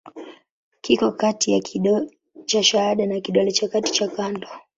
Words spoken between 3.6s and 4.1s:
kati cha